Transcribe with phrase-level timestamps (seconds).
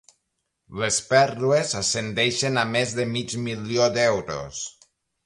[0.83, 4.65] Les pèrdues ascendeixen a més de mig milió d'euros.